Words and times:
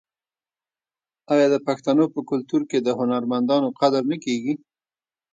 آیا 1.33 1.47
د 1.53 1.55
پښتنو 1.67 2.03
په 2.13 2.19
کلتور 2.29 2.61
کې 2.69 2.77
د 2.81 2.87
هنرمندانو 2.99 3.67
قدر 3.79 4.03
نه 4.11 4.17
کیږي؟ 4.23 4.53